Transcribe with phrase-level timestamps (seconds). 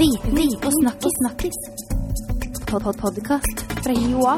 [0.00, 1.14] Viten og snakkis.
[1.20, 1.56] snakkis.
[2.70, 4.34] Pod -pod Podkast fra Joa.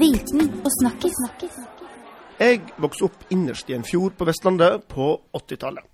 [0.00, 1.12] Viten og snakkis.
[1.20, 1.54] snakkis.
[2.40, 5.84] Jeg vokste opp innerst i en fjord på Vestlandet på 80-tallet.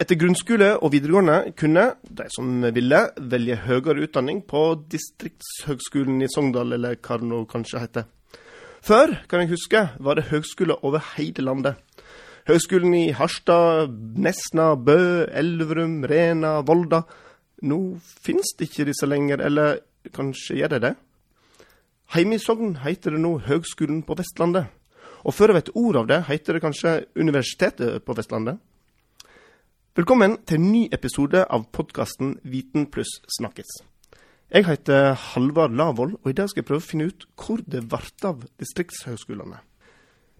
[0.00, 6.72] Etter grunnskole og videregående kunne de som ville, velge høyere utdanning på Distriktshøgskolen i Sogndal,
[6.72, 8.04] eller hva det nå kanskje heter.
[8.82, 11.74] Før, kan jeg huske, var det høgskoler over hele landet.
[12.48, 17.04] Høgskolen i Harstad, Nesna, Bø, Elverum, Rena, Volda.
[17.62, 19.78] Nå finnes det ikke disse lenger, eller
[20.10, 20.92] kanskje gjør de det?
[22.12, 24.74] Hjemme i Sogn heter det nå Høgskolen på Vestlandet.
[25.22, 28.58] Og før jeg vet ordet av det, heter det kanskje Universitetet på Vestlandet.
[29.94, 33.82] Velkommen til en ny episode av podkasten Viten pluss snakkes.
[34.50, 37.86] Jeg heter Halvard Lavoll, og i dag skal jeg prøve å finne ut hvor det
[37.86, 39.62] ble av distriktshøgskolene.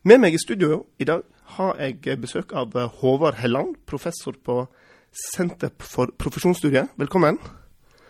[0.02, 1.20] Med meg i studio i dag
[1.55, 4.65] har jeg besøk av Håvard Helland, professor på
[5.15, 6.88] Senter for profesjonsstudier.
[6.98, 7.38] Velkommen.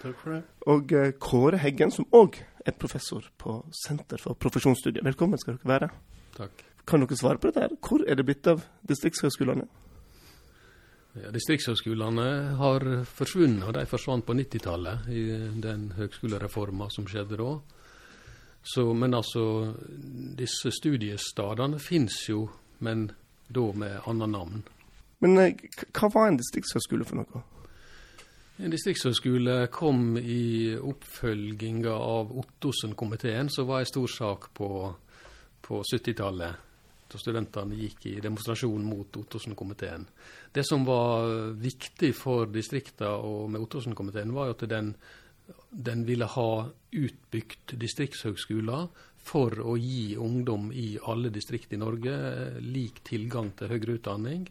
[0.00, 0.38] Takk for det.
[0.72, 5.04] Og eh, Kåre Heggen, som òg er professor på Senter for profesjonsstudier.
[5.04, 5.90] Velkommen skal dere være.
[6.38, 6.64] Takk.
[6.88, 7.66] Kan dere svare på dette?
[7.66, 7.76] her?
[7.84, 9.68] Hvor er det blitt av distriktshøgskolene?
[11.20, 15.28] Ja, Distriktshøgskolene har forsvunnet, og de forsvant på 90-tallet i
[15.60, 17.52] den høgskolereforma som skjedde da.
[18.62, 19.74] Så, men altså,
[20.38, 22.46] disse studiestadene fins jo,
[22.78, 23.08] men
[23.52, 24.62] da med annet navn.
[25.22, 27.42] Men eh, hva var en distriktshøgskole for noe?
[28.62, 34.68] En distriktshøgskole kom i oppfølginga av Ottosen-komiteen, som var ei stor sak på,
[35.66, 36.68] på 70-tallet.
[37.12, 40.06] Da studentene gikk i demonstrasjon mot Ottosen-komiteen.
[40.54, 44.94] Det som var viktig for distrikta og med Ottosen-komiteen, var at den,
[45.70, 46.50] den ville ha
[46.92, 48.88] utbygd distriktshøgskoler
[49.22, 52.14] for å gi ungdom i alle distrikt i Norge
[52.60, 54.48] lik tilgang til høyere utdanning.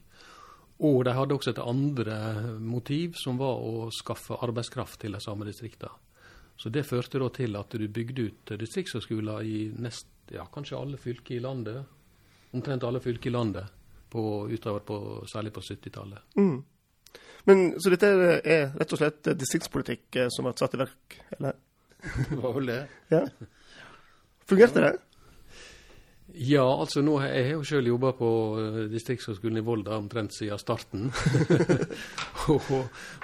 [0.82, 2.16] Og de hadde også et andre
[2.58, 5.94] motiv, som var å skaffe arbeidskraft til de samme distriktene.
[6.58, 11.00] Så det førte da til at du bygde ut distriktshøgskoler i nest, ja, kanskje alle
[11.02, 11.86] fylker i landet.
[12.54, 13.72] Omtrent alle fylker i landet,
[14.12, 14.98] på, utover på,
[15.30, 16.36] særlig på 70-tallet.
[16.38, 16.60] Mm.
[17.50, 18.10] Men, så dette
[18.46, 21.16] er- rett og slett distriktspolitikk eh, som har satt i verk?
[21.38, 21.56] Eller?
[22.30, 22.82] Det var vel det.
[23.14, 23.24] Ja.
[24.50, 24.92] Fungerte det?
[26.48, 28.28] Ja, altså nå, har- jeg har jo sjøl jobba på
[28.62, 31.10] eh, distriktshøgskolen i Volda omtrent siden starten.
[32.54, 32.70] og,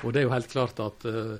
[0.03, 1.37] og det er jo helt klart at uh,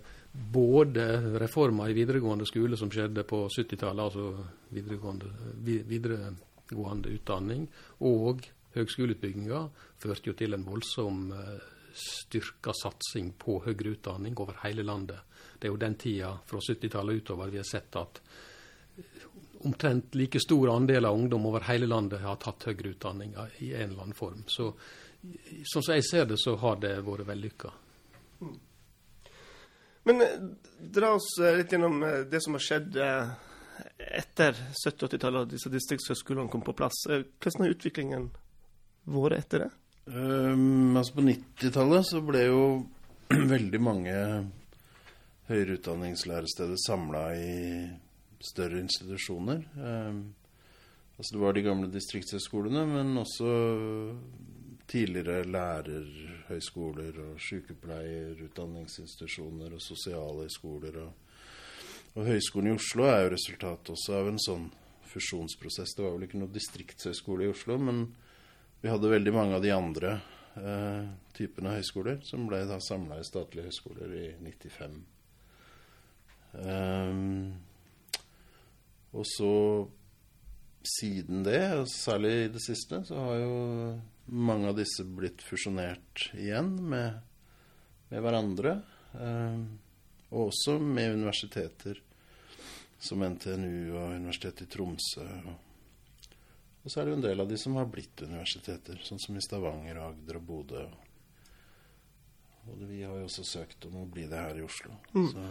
[0.54, 1.08] både
[1.42, 4.30] reformer i videregående skole som skjedde på 70-tallet, altså
[4.76, 5.32] videregående,
[5.90, 7.66] videregående utdanning,
[8.06, 8.46] og
[8.78, 9.64] høgskoleutbygginga,
[10.00, 11.58] førte jo til en voldsom eh,
[11.98, 15.20] styrka satsing på høyere utdanning over hele landet.
[15.60, 18.22] Det er jo den tida fra 70-tallet utover vi har sett at
[19.66, 23.90] omtrent like stor andel av ungdom over hele landet har tatt høyere utdanning i en
[23.90, 24.44] eller annen form.
[24.48, 24.72] Så
[25.66, 27.74] sånn som jeg ser det, så har det vært vellykka.
[30.08, 30.36] Men eh,
[30.80, 32.96] dra oss eh, litt gjennom eh, det som har skjedd
[33.98, 37.02] etter 70-80-tallet da disse distriktshøyskolene kom på plass.
[37.10, 38.30] Hvordan har utviklingen
[39.10, 39.70] vært etter det?
[40.08, 42.86] Um, altså på 90-tallet så ble jo
[43.54, 44.14] veldig mange
[45.50, 47.84] høyere utdanningslæresteder samla i
[48.40, 49.68] større institusjoner.
[49.76, 50.32] Um,
[51.18, 53.48] altså det var de gamle distriktshøyskolene, men også
[54.88, 60.96] tidligere lærerhøyskoler og sykepleierutdanningsinstitusjoner og sosialhøyskoler.
[61.04, 61.12] Og,
[62.16, 64.72] og Høgskolen i Oslo er jo resultatet også av en sånn
[65.12, 65.92] fusjonsprosess.
[65.98, 67.98] Det var vel ikke noe distriktshøyskole i Oslo, men
[68.82, 70.18] vi hadde veldig mange av de andre
[70.56, 71.06] eh,
[71.38, 74.98] typene høyskoler som ble da samla i statlige høyskoler i 95.
[76.58, 77.54] Um,
[79.18, 79.54] og så
[80.88, 83.58] siden det, og særlig i det siste, så har jo
[84.28, 87.20] mange av disse blitt fusjonert igjen med,
[88.12, 88.78] med hverandre.
[89.18, 89.68] Um,
[90.30, 92.00] og også med universiteter
[93.00, 95.24] som NTNU og Universitetet i Tromsø.
[95.24, 95.67] og
[96.88, 99.36] og så er det jo en del av de som har blitt universiteter, sånn som
[99.36, 100.86] i Stavanger, Agder og Bodø.
[102.64, 104.96] Og vi har jo også søkt om å bli det her i Oslo.
[105.12, 105.44] Så,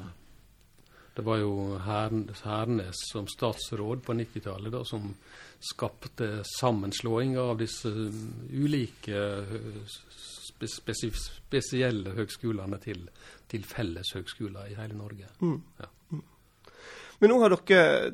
[1.13, 5.13] Det var jo Hern- Hernes som statsråd på 90-tallet som
[5.61, 9.45] skapte sammenslåing av disse ulike
[10.65, 13.11] spesielle høgskolene til,
[13.49, 15.29] til felles høgskoler i hele Norge.
[15.45, 15.61] Mm.
[15.85, 15.93] Ja.
[17.21, 18.13] Men nå har dere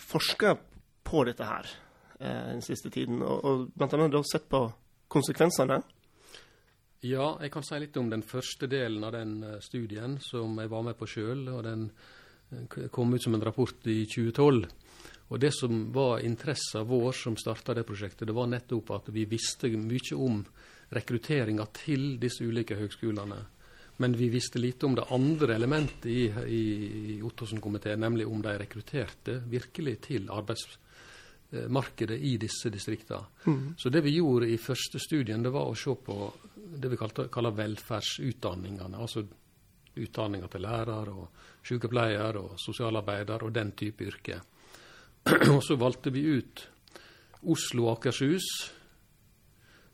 [0.00, 0.56] forska
[1.04, 1.76] på dette her
[2.18, 4.62] den siste tiden, og, og blant annet da sett på
[5.12, 5.80] konsekvensene.
[7.04, 10.70] Ja, jeg kan si litt om den første delen av den eh, studien som jeg
[10.72, 11.44] var med på sjøl.
[11.52, 11.90] Og den
[12.50, 14.64] eh, kom ut som en rapport i 2012.
[15.26, 19.26] Og det som var interessen vår som starta det prosjektet, det var nettopp at vi
[19.28, 20.40] visste mye om
[20.94, 23.38] rekrutteringa til disse ulike høgskolene.
[24.02, 26.64] Men vi visste lite om det andre elementet i, i,
[27.16, 30.28] i Ottosen-komiteen, nemlig om de rekrutterte virkelig til
[31.56, 33.24] arbeidsmarkedet i disse distriktene.
[33.46, 33.74] Mm.
[33.78, 36.32] Så det vi gjorde i første studien, det var å se på
[36.76, 38.98] det vi kalte, kaller velferdsutdanningene.
[38.98, 39.24] Altså
[39.96, 41.28] utdanninger til lærer og
[41.64, 44.40] sykepleier og sosialarbeider og den type yrke.
[45.54, 46.66] og så valgte vi ut
[47.46, 48.46] Oslo og Akershus,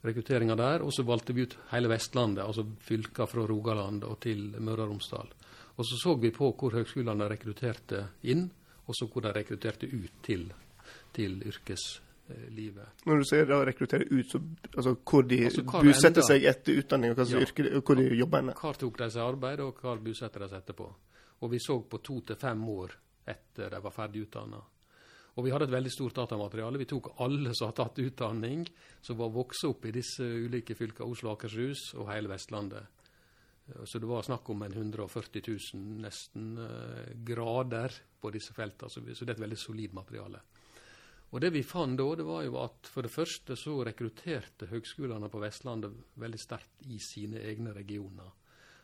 [0.03, 0.83] rekrutteringa der.
[0.83, 4.97] Og så valgte vi ut hele Vestlandet, altså fylka fra Rogaland og til Møre og
[4.97, 5.31] Romsdal.
[5.77, 8.51] Og så så vi på hvor høgskolene rekrutterte inn,
[8.83, 10.51] og så hvor de rekrutterte ut til,
[11.13, 13.05] til yrkeslivet.
[13.07, 14.41] Når du sier da rekruttere ut, så
[14.77, 17.41] altså hvor de Altså, bosetter seg etter utdanning, og hva Ja.
[17.47, 18.55] yrke, hvor de jobber henne.
[18.61, 20.93] Hvor tok de seg arbeid, og hvor bosetter de seg etterpå.
[21.43, 22.95] Og vi så på to til fem år
[23.27, 24.61] etter de var ferdig utdanna.
[25.37, 26.79] Og vi hadde et veldig stort datamateriale.
[26.79, 28.67] Vi tok alle som har tatt utdanning,
[29.01, 32.85] som var vokst opp i disse ulike fylkene, Oslo og Akershus og hele Vestlandet.
[33.85, 39.01] Så det var snakk om en 140 000 nesten eh, grader på disse feltene, så,
[39.15, 40.41] så det er et veldig solid materiale.
[41.33, 45.31] Og det vi fant da, det var jo at for det første så rekrutterte høgskolene
[45.33, 48.29] på Vestlandet veldig sterkt i sine egne regioner.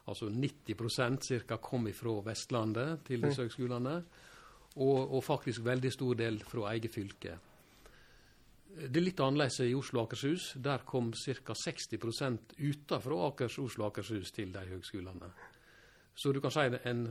[0.08, 1.58] Altså 90% ca.
[1.60, 3.98] kom ifra Vestlandet til disse høgskolene,
[4.78, 7.36] og, og faktisk veldig stor del fra eget fylke.
[8.78, 10.52] Det er litt annerledes i Oslo og Akershus.
[10.64, 11.52] Der kom ca.
[11.52, 11.90] 60
[12.56, 15.32] utenfor Akers, Oslo og Akershus til de høgskolene.
[16.18, 17.04] Så du kan si en,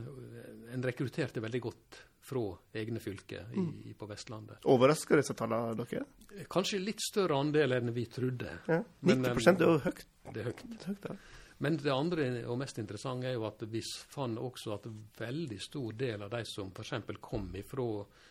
[0.74, 2.44] en rekrutterte veldig godt fra
[2.76, 4.60] egne fylker i, i, på Vestlandet.
[4.68, 6.04] Overrasker disse tallene dere?
[6.50, 8.52] Kanskje litt større andel enn vi trodde.
[8.68, 8.82] Ja.
[9.00, 10.04] Men, er jo høyt.
[10.28, 10.64] Det er høyt.
[10.84, 11.18] høyt ja.
[11.58, 13.80] Men det andre og mest interessante er jo at vi
[14.12, 14.86] fant også at
[15.18, 16.92] veldig stor del av de som f.eks.
[17.20, 17.88] kom fra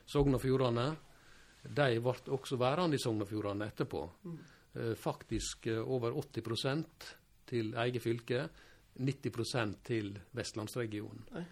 [0.07, 0.88] Sogn og Fjordane,
[1.67, 4.05] de ble også værende i Sogn og Fjordane etterpå.
[4.23, 4.38] Mm.
[4.95, 6.85] faktisk eh, over 80
[7.47, 8.47] til eget fylke,
[8.99, 11.27] 90 til vestlandsregionen.
[11.33, 11.45] Nei.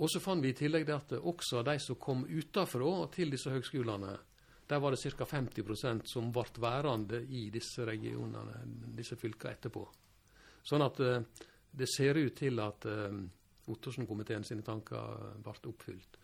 [0.00, 3.52] Og så fant vi i tillegg det at også de som kom utenfra til disse
[3.52, 4.14] høgskolene,
[4.68, 5.26] der var det ca.
[5.28, 8.62] 50% som ble værende i disse regionene,
[8.96, 9.82] disse fylkene etterpå.
[10.64, 11.20] Sånn at eh,
[11.72, 13.22] det ser ut til at eh,
[13.72, 16.16] Ottersen-komiteen sine tanker ble oppfylt.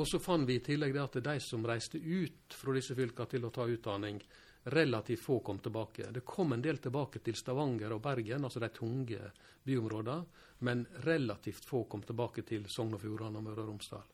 [0.00, 3.28] Og så fant vi i tillegg det at de som reiste ut fra disse fylkene
[3.28, 4.18] til å ta utdanning,
[4.64, 6.10] relativt få kom tilbake.
[6.10, 9.18] Det kom en del tilbake til Stavanger og Bergen, altså de tunge
[9.64, 10.24] byområdene,
[10.62, 14.04] men relativt få kom tilbake til Sogn og Fjordane og Møre og Romsdal.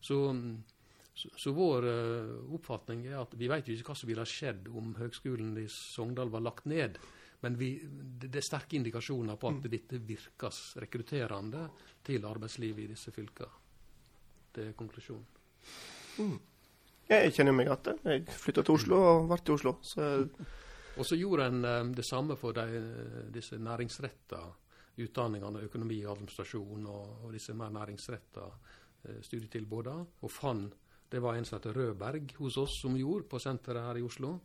[0.00, 0.18] Så,
[1.14, 4.70] så, så vår uh, oppfatning er at vi vet jo ikke hva som ville skjedd
[4.72, 6.96] om Høgskolen i Sogndal var lagt ned.
[7.40, 11.66] Men vi, det det er sterke indikasjoner på at dette virker rekrutterende
[12.04, 13.52] til arbeidslivet i disse fylkene.
[14.52, 15.28] Det er konklusjonen.
[17.10, 18.00] Jeg kjenner meg igjen.
[18.06, 19.76] Jeg flytta til Oslo og ble i Oslo.
[19.82, 20.04] Så
[20.98, 22.82] Og så gjorde en eh, det samme for de,
[23.32, 24.40] disse næringsretta
[25.00, 28.46] utdanningene, økonomi og administrasjon, og, og disse mer næringsretta
[29.08, 30.06] eh, studietilbudene.
[30.22, 30.76] Og fant
[31.10, 34.36] Det var en som het Rødberg hos oss som gjorde på senteret her i Oslo.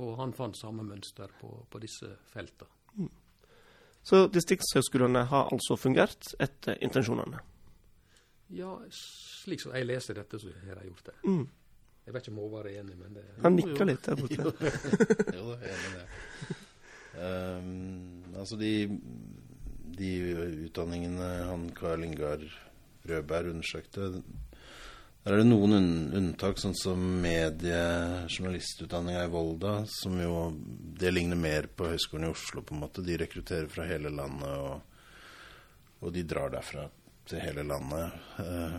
[0.00, 3.08] Og han fant samme mønster på, på disse feltene.
[4.06, 7.40] Så distriktshøgskolene har altså fungert etter intensjonene.
[8.54, 11.14] Ja, slik som jeg leser dette, så har de gjort det.
[11.26, 11.48] Mm.
[12.06, 14.42] Jeg vet ikke om Håvard er enig, men det Han nikker litt der borte.
[15.36, 16.06] Jo, jeg er enig i det.
[17.16, 18.72] Um, altså de,
[19.96, 20.10] de
[20.66, 22.40] utdanningene han Karl Ingar
[23.08, 30.52] Rødberg undersøkte Der er det noen unn unntak, sånn som mediejournalistutdanninga i Volda, som jo
[31.00, 33.02] Det ligner mer på Høgskolen i Oslo, på en måte.
[33.02, 34.74] De rekrutterer fra hele landet, og,
[36.04, 36.84] og de drar derfra
[37.26, 38.06] til hele landet.
[38.44, 38.78] Eh,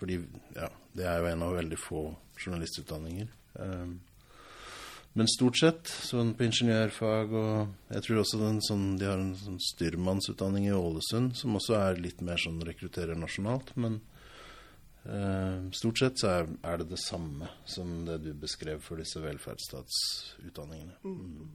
[0.00, 0.20] fordi
[0.56, 2.04] ja, det er jo en av veldig få
[2.40, 3.28] journalistutdanninger.
[3.60, 3.90] Eh,
[5.18, 9.32] men stort sett, sånn på ingeniørfag og Jeg tror også den, sånn, de har en
[9.34, 13.72] sånn styrmannsutdanning i Ålesund, som også er litt mer sånn rekrutterer nasjonalt.
[13.74, 13.98] Men
[15.04, 19.18] eh, stort sett så er, er det det samme som det du beskrev for disse
[19.24, 20.94] velferdsstatsutdanningene.
[21.02, 21.50] Mm.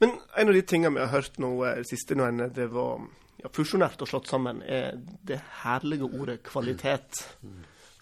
[0.00, 1.52] Men en av de tingene vi har hørt nå
[1.88, 3.06] siste, når en- det var
[3.42, 7.22] ja, fusjonert og slått sammen, er det herlige ordet kvalitet,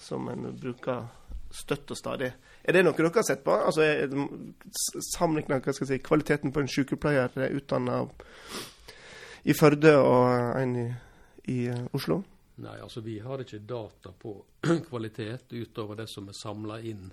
[0.00, 1.06] som en bruker
[1.54, 2.32] støtt og stadig.
[2.64, 3.52] Er det noe dere har sett på?
[3.54, 4.24] Altså, det
[4.74, 8.00] s- Sammenlignet hva skal jeg si, kvaliteten på en sykepleier utdanna
[9.44, 10.86] i Førde og en i,
[11.52, 12.22] i eh, Oslo?
[12.64, 14.32] Nei, altså vi har ikke data på
[14.88, 17.08] kvalitet utover det som er samla inn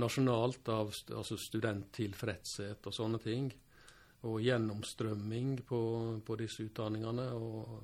[0.00, 3.50] nasjonalt av altså studenttilfredshet og sånne ting.
[4.24, 5.80] Og gjennomstrømming på,
[6.24, 7.26] på disse utdanningene.
[7.36, 7.82] Og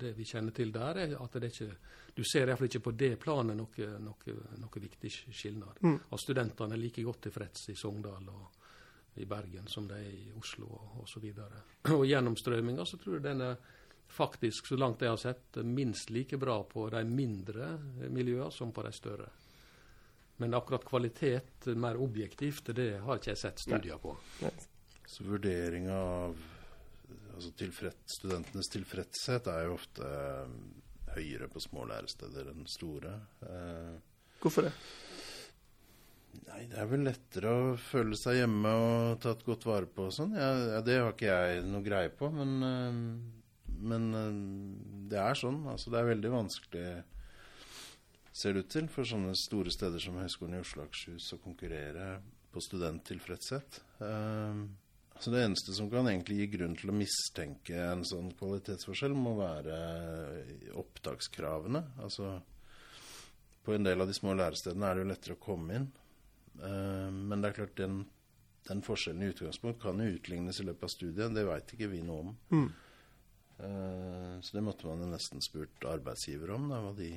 [0.00, 1.70] det vi kjenner til der, er at det ikke
[2.14, 5.80] Du ser iallfall ikke på det planet noe, noe, noe viktig skilnad.
[5.82, 5.96] Mm.
[6.14, 8.60] At studentene er like godt tilfreds i Sogndal og
[9.18, 11.26] i Bergen som de er i Oslo og osv.
[11.26, 11.56] Og,
[11.94, 13.56] og gjennomstrømminga så tror jeg den er
[14.14, 17.74] faktisk, så langt jeg har sett, minst like bra på de mindre
[18.10, 19.30] miljøene som på de større.
[20.42, 24.16] Men akkurat kvalitet, mer objektivt, det har ikke jeg sett studier på.
[25.06, 26.36] Så vurderinga av
[27.34, 30.54] altså tilfreds, studentenes tilfredshet er jo ofte eh,
[31.16, 33.14] høyere på små læresteder enn store.
[33.44, 33.94] Eh,
[34.42, 34.74] Hvorfor det?
[36.48, 40.14] Nei, det er vel lettere å føle seg hjemme og tatt godt vare på og
[40.14, 40.34] sånn.
[40.38, 44.08] Ja, det har ikke jeg noe greie på, men, øh, men
[45.10, 45.62] det er sånn.
[45.70, 46.86] Altså, det er veldig vanskelig,
[48.34, 51.42] ser det ut til, for sånne store steder som Høgskolen i Oslo og Akershus å
[51.44, 52.16] konkurrere
[52.54, 53.80] på studenttilfredshet.
[54.02, 54.66] Uh,
[55.14, 59.36] altså det eneste som kan egentlig gi grunn til å mistenke en sånn kvalitetsforskjell, må
[59.38, 59.78] være
[60.80, 61.84] opptakskravene.
[62.02, 62.34] Altså
[63.64, 65.86] på en del av de små lærestedene er det jo lettere å komme inn.
[66.60, 68.02] Uh, men det er klart, den,
[68.68, 71.34] den, forskjellen i utgangspunkt kan jo utlignes i løpet av studiet.
[71.34, 72.34] Det veit ikke vi noe om.
[72.52, 72.68] Mm.
[73.54, 77.14] Uh, så det måtte man jo nesten spurt arbeidsgiver om, da, hva de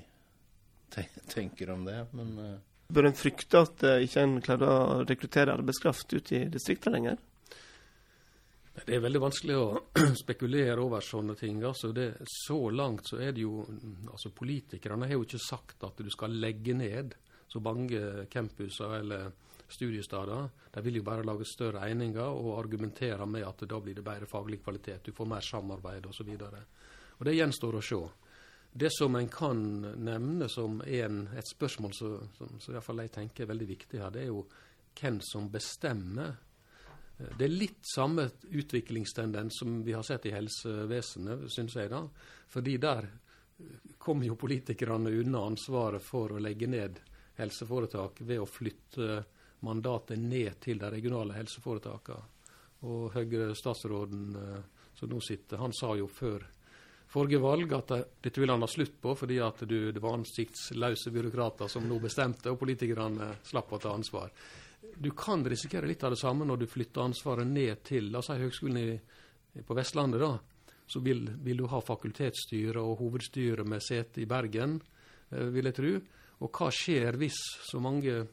[1.34, 2.00] tenker om det.
[2.16, 2.58] Men uh,
[2.96, 7.18] Bør en frykte at ikke en klarer å rekruttere arbeidskraft ut i distriktene lenger?
[8.86, 9.68] Det er veldig vanskelig å
[10.24, 11.64] spekulere over sånne ting.
[11.66, 13.64] Altså det, så langt så er det jo
[14.12, 17.16] altså Politikerne har jo ikke sagt at du skal legge ned
[17.48, 19.32] så mange campuser eller
[19.68, 20.50] studiesteder.
[20.74, 24.30] De vil jo bare lage større egninger og argumentere med at da blir det bedre
[24.30, 26.32] faglig kvalitet, du får mer samarbeid osv.
[26.38, 28.02] Det gjenstår å se.
[28.78, 29.62] Det som en kan
[30.06, 34.26] nevne som en, et spørsmål som, som, som jeg tenker er veldig viktig her, det
[34.26, 34.44] er jo
[34.98, 36.36] hvem som bestemmer.
[37.18, 41.90] Det er litt samme utviklingstendens som vi har sett i helsevesenet, syns jeg.
[41.90, 42.04] da.
[42.54, 43.08] Fordi der
[43.98, 47.00] kom jo politikerne unna ansvaret for å legge ned
[47.40, 49.24] helseforetak ved å flytte
[49.66, 52.34] mandatet ned til de regionale helseforetakene.
[52.86, 54.60] Og Høyre-statsråden eh,
[54.94, 56.46] som nå sitter, han sa jo før
[57.10, 61.14] forrige valg at dette ville han ha slutt på, fordi at du, det var ansiktsløse
[61.14, 64.34] byråkrater som nå bestemte, og politikerne slapp å ta ansvar.
[64.98, 68.30] Du kan risikere litt av det samme når du flytter ansvaret ned til la oss
[68.32, 68.98] si Høgskolen i,
[69.66, 70.22] på Vestlandet.
[70.22, 70.38] da,
[70.88, 74.82] Så vil, vil, du ha fakultetsstyre og hovedstyre med sete i Bergen,
[75.32, 75.94] eh, vil jeg tro.
[76.40, 78.28] Og hva skjer hvis så mange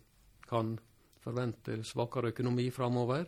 [0.45, 0.77] kan
[1.25, 3.25] forvente svakere økonomi framover?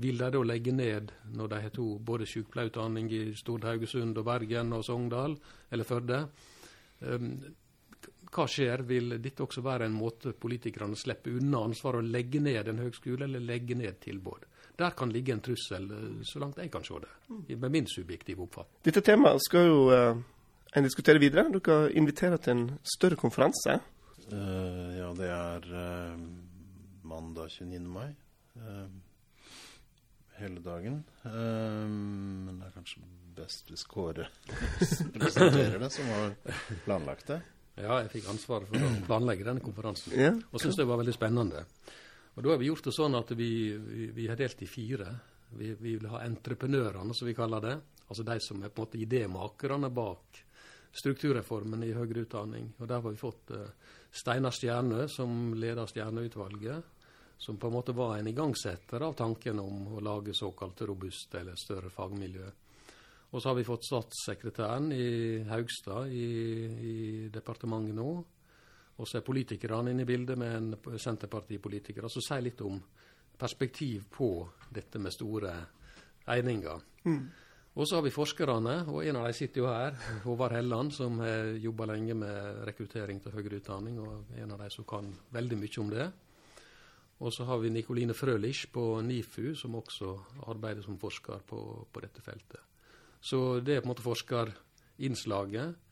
[0.00, 4.24] Vil de da legge ned når de har to både sykepleierutdanning i Stord, Haugesund og
[4.24, 5.36] Bergen og Sogndal
[5.70, 6.28] eller Førde?
[7.00, 7.40] Um,
[8.30, 8.84] hva skjer?
[8.86, 13.26] Vil dette også være en måte politikerne slipper unna ansvaret å legge ned en høgskole
[13.26, 14.46] eller legge ned tilbud?
[14.80, 15.90] Der kan ligge en trussel,
[16.24, 18.80] så langt jeg kan se det, med min subjektive oppfatning.
[18.86, 20.20] Dette temaet skal jo uh,
[20.72, 21.50] en diskutere videre.
[21.52, 23.76] Dere inviterer til en større konferanse
[24.32, 26.18] Uh, ja, det er uh,
[27.02, 27.80] mandag 29.
[27.90, 28.10] mai.
[28.54, 28.90] Uh,
[30.38, 31.02] hele dagen.
[31.22, 33.02] men det er kanskje
[33.36, 34.24] best hvis Kåre
[35.20, 36.32] presenterer det, som har
[36.86, 37.40] planlagt det.
[37.80, 40.34] Ja, jeg fikk ansvaret for å planlegge denne konferansen, ja.
[40.34, 41.64] og syntes det var veldig spennende.
[42.34, 45.08] Og Da har vi gjort det sånn at vi, vi, vi har delt i fire.
[45.50, 47.74] Vi, vi, vil ha entreprenørene, som vi kaller det.
[48.06, 50.44] Altså de som er på en måte idémakerne bak
[50.92, 52.72] strukturreformen i høyere utdanning.
[52.78, 53.66] Og Der har vi fått uh,
[54.10, 56.96] Steinar Stjerne, som leder Stjerneutvalget,
[57.38, 61.56] som på en måte var en igangsetter av tanken om å lage såkalt robust eller
[61.58, 62.50] større fagmiljø.
[63.30, 65.08] Og så har vi fått statssekretæren i
[65.46, 66.30] Haugstad i,
[66.90, 66.94] i
[67.30, 68.08] departementet nå.
[69.00, 72.04] Og så er politikerne inne i bildet med en senterpartipolitiker.
[72.04, 72.80] Altså si litt om
[73.40, 74.32] perspektiv på
[74.68, 75.52] dette med store
[76.28, 76.82] eininger.
[77.06, 77.22] Mm.
[77.78, 79.94] Og så har vi forskerne, og en av dem sitter jo her,
[80.24, 84.72] Håvard Helland, som har jobba lenge med rekruttering til høyere utdanning, og en av de
[84.74, 86.08] som kan veldig mye om det.
[87.20, 90.16] Og så har vi Nikoline Frølich på NIFU, som også
[90.50, 92.69] arbeider som forsker på, på dette feltet.
[93.20, 95.86] Så det er på en måte forskerinnslaget.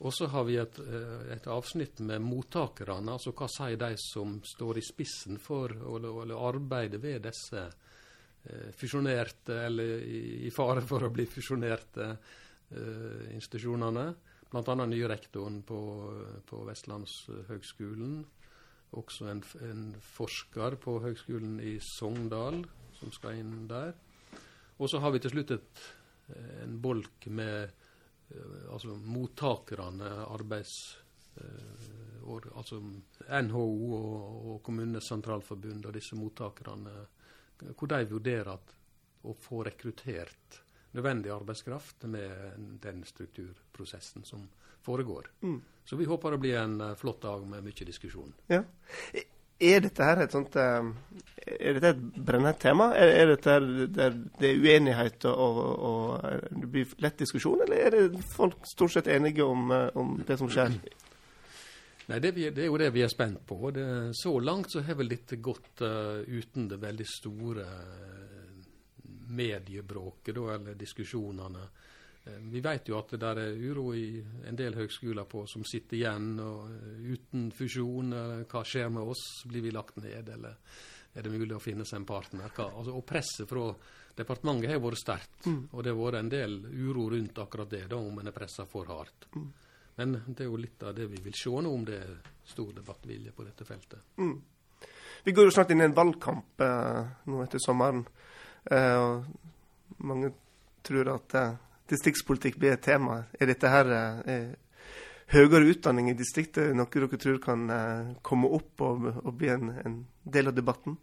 [0.00, 4.38] Og så har vi et, eh, et, avsnitt med mottakerne, altså hva sier de som
[4.44, 7.68] står i spissen for å, arbeider arbeide ved disse
[8.42, 12.06] Eh, fusjonerte, eller i fare for å bli fusjonerte,
[12.72, 14.06] eh, institusjonene.
[14.50, 14.74] Bl.a.
[14.86, 15.80] nye rektoren på,
[16.48, 18.14] på Vestlandshøgskolen.
[18.96, 19.82] Også en, en,
[20.16, 22.64] forsker på Høgskolen i Sogndal
[22.96, 23.92] som skal inn der.
[24.80, 25.84] Og så har vi til slutt et,
[26.62, 27.70] en bolk med
[28.30, 30.98] eh, altså mottakerne, arbeids...
[32.54, 32.76] altså
[33.42, 36.92] NHO og, og Kommunenes Sentralforbund og disse mottakerne
[37.78, 38.74] hvor de vurderer at,
[39.24, 40.58] å få rekruttert
[40.96, 44.48] nødvendig arbeidskraft med den strukturprosessen som
[44.84, 45.30] foregår.
[45.40, 45.60] Mm.
[45.84, 48.34] Så vi håper det blir en flott dag med mye diskusjon.
[48.50, 48.62] Ja.
[49.60, 50.90] Er dette her et sånt eh,
[51.60, 52.90] Er dette et brennhett tema?
[52.96, 57.62] Er, er dette her der det er uenighet og, og, og det blir lett diskusjon,
[57.66, 60.76] eller er det folk stort sett enige om, eh, om det som skjer?
[62.10, 63.70] Nei, det, vi, det, er jo det vi er spent på.
[63.70, 63.84] Det,
[64.18, 67.66] så langt så har vel dette gått uh, uten det veldig store
[69.30, 71.68] mediebråket, da, eller diskusjonene.
[72.26, 75.64] Uh, vi vet jo at det der er uro i en del høgskoler på som
[75.68, 76.70] sitter igjen og
[77.06, 78.14] uten fusjon.
[78.50, 79.24] hva skjer med oss?
[79.48, 80.56] Blir vi lagt ned, eller
[81.14, 82.52] er det mulig å finne seg en partner?
[82.52, 83.70] Altså, og presset fra
[84.16, 85.62] departementet har vært sterkt, mm.
[85.72, 88.66] og det har vært en del uro rundt akkurat det, da, om en er pressa
[88.68, 89.26] for hardt.
[89.34, 89.50] Mm.
[90.00, 92.12] Men det er jo litt av det vi vil se nå, om det er
[92.48, 94.14] stor debattvilje på dette feltet.
[94.20, 94.36] Mm.
[95.24, 98.04] Vi går jo snart inn i en valgkamp eh, nå etter sommeren.
[98.64, 100.32] Eh, og mange
[100.86, 101.58] tror at eh,
[101.90, 103.24] distriktspolitikk blir et tema.
[103.40, 104.50] Er dette her eh,
[105.34, 109.70] høyere utdanning i distriktet noe dere tror kan eh, komme opp og, og bli en,
[109.84, 110.98] en, del av debatten?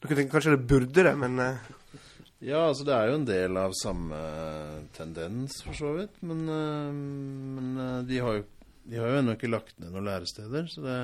[0.00, 1.68] Dere tenker kanskje det burde det, men eh,
[2.40, 4.18] ja, altså det er jo en del av samme
[4.96, 6.22] tendens, for så vidt.
[6.24, 8.46] Men, men de har jo
[8.90, 10.94] de har jo ennå ikke lagt ned noen læresteder, så det,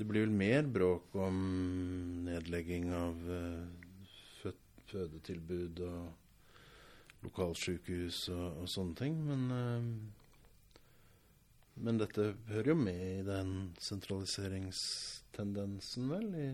[0.00, 1.36] det, blir vel mer bråk om
[2.24, 3.20] nedlegging av
[4.94, 6.23] fødetilbud og
[7.24, 9.14] lokalsykehus og, og, sånne ting.
[9.26, 9.42] Men,
[11.84, 13.50] men dette hører jo med i den
[13.82, 16.48] sentraliseringstendensen, vel, i,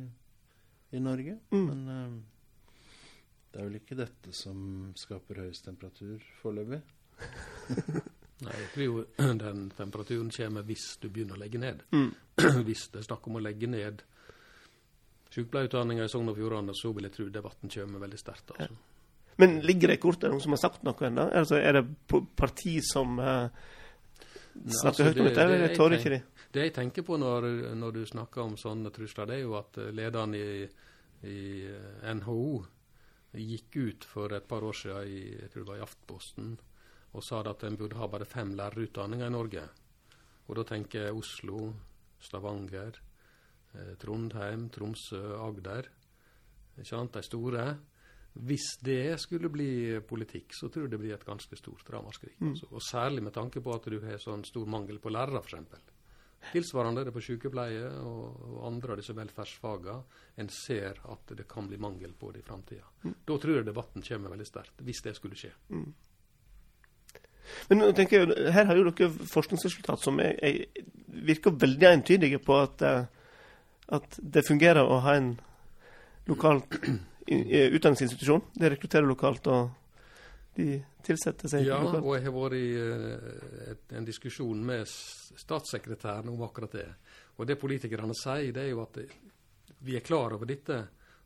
[0.96, 1.34] i Norge.
[1.52, 1.66] Mm.
[1.66, 1.80] Men
[3.50, 4.58] det er vel ikke dette som
[4.98, 6.80] skaper høyest temperatur foreløpig?
[8.40, 9.04] Nei, jeg tror jo
[9.42, 11.78] den temperaturen kommer hvis du begynner å legge ned.
[11.92, 12.10] Mm.
[12.68, 13.96] hvis det er snakk om å legge ned
[15.30, 18.54] sykepleierutdanninga i Sogn og Fjordane, så vil jeg tro debatten kommer veldig sterkt.
[18.54, 18.70] Altså.
[18.70, 18.89] Ja.
[19.38, 21.28] Men ligger det i kortet noen som har sagt noe ennå?
[21.40, 21.84] Altså, er det
[22.36, 23.46] parti som uh,
[24.64, 26.20] snakker altså, høyt om dette, eller tør ikke de?
[26.50, 27.46] Det jeg tenker på når,
[27.78, 30.66] når, du snakker om sånne trusler, det er jo at lederen i,
[31.30, 32.42] i eh, NHO
[33.38, 36.56] gikk ut for et par år siden i, jeg tror det var i Aftposten
[37.10, 39.62] og sa at en burde ha bare fem lærerutdanninger i Norge.
[40.46, 41.72] Og da tenker jeg Oslo,
[42.22, 42.98] Stavanger,
[43.74, 45.88] eh, Trondheim, Tromsø, Agder.
[46.76, 47.64] Ikke sant, de store.
[48.32, 52.36] Hvis det skulle bli politikk, så tror jeg det blir et ganske stort ramaskrik.
[52.40, 52.52] Mm.
[52.52, 52.68] Altså.
[52.70, 55.80] Og særlig med tanke på at du har sånn stor mangel på lærere, f.eks.
[56.52, 59.96] Tilsvarende er det på sykepleie og, og andre av disse velferdsfagene.
[60.40, 62.86] En ser at det kan bli mangel på det i framtida.
[63.02, 63.18] Mm.
[63.28, 65.52] Da tror jeg debatten kommer veldig sterkt, hvis det skulle skje.
[65.74, 65.90] Mm.
[67.68, 70.84] Men nå tenker jeg, her har jo dere forskningsresultat som er, er,
[71.28, 73.04] virker veldig entydige på at, eh,
[73.98, 75.32] at, det fungerer å ha en
[76.30, 76.62] lokal
[77.26, 78.42] utdanningsinstitusjon.
[78.54, 79.70] De rekrutterer lokalt, og
[80.56, 82.04] de tilsetter seg Ja, lokalt.
[82.04, 82.68] og jeg har vært i
[83.72, 86.88] et, en diskusjon med statssekretæren om akkurat det.
[87.36, 88.98] Og det politikerne sier, det er jo at
[89.80, 90.80] vi er klar over dette,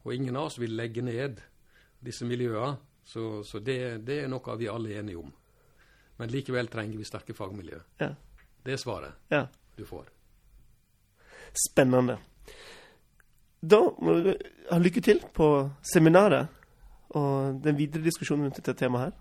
[0.04, 1.40] og ingen av oss vil legge ned
[2.04, 2.76] disse miljøene.
[3.04, 5.32] Så, så det, det, er noe vi alle er enige om.
[6.16, 7.80] Men likevel trenger vi sterke fagmiljø.
[8.00, 8.14] Ja.
[8.64, 9.42] Det er svaret ja.
[9.76, 10.06] du får.
[11.52, 12.16] Spennende.
[13.64, 14.30] Da må du
[14.70, 15.48] ha lykke til på
[15.86, 16.50] seminaret
[17.14, 19.18] og den videre diskusjonen rundt dette temaet her.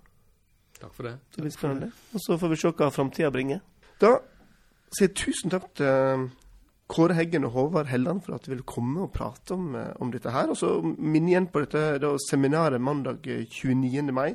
[0.81, 1.17] Takk for det.
[1.35, 1.91] Det blir spennende.
[2.13, 3.61] Og så får vi se hva framtida bringer.
[4.01, 4.17] Da
[4.93, 6.25] sier jeg tusen takk til eh,
[6.93, 10.11] Kåre Heggen og Håvard Helland for at de ville komme og prate om, eh, om
[10.11, 10.51] dette her.
[10.51, 14.09] Og så minne igjen på dette da, seminaret mandag 29.
[14.09, 14.33] Eh, mai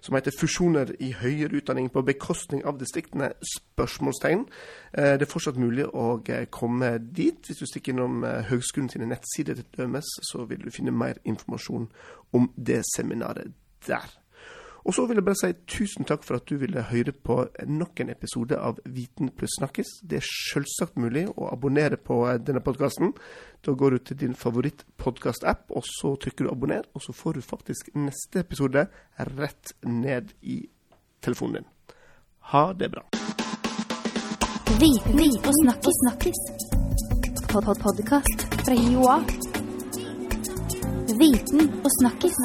[0.00, 4.46] som heter 'Fusjoner i høyere utdanning på bekostning av distriktene?' spørsmålstegn.
[4.94, 7.46] Det er fortsatt mulig å komme dit.
[7.46, 11.88] Hvis du stikker innom Høgskolen sine nettsider til dømes, så vil du finne mer informasjon
[12.32, 13.52] om det seminaret
[13.86, 14.20] der.
[14.84, 17.36] Og så vil jeg bare si tusen takk for at du ville høre på
[17.68, 20.00] nok en episode av Viten pluss snakkes.
[20.02, 23.12] Det er selvsagt mulig å abonnere på denne podkasten.
[23.66, 27.44] Da går du til din favorittpodkast-app, og så trykker du abonner, og så får du
[27.44, 28.86] faktisk neste episode
[29.36, 30.62] rett ned i
[31.20, 31.68] telefonen din.
[32.54, 33.04] Ha det bra.
[34.80, 36.40] Viten og snakkis.
[37.50, 39.18] Pod-pod-podkast fra Joa.
[41.20, 42.40] Viten og snakkis.